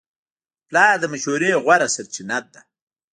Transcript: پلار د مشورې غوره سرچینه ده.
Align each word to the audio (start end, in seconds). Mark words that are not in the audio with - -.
پلار 0.67 0.95
د 0.99 1.03
مشورې 1.13 1.51
غوره 1.63 1.87
سرچینه 1.95 2.37
ده. 2.53 2.61